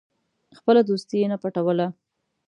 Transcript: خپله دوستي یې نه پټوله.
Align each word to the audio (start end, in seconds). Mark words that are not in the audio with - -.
خپله 0.57 0.81
دوستي 0.89 1.15
یې 1.21 1.27
نه 1.31 1.37
پټوله. 1.41 1.87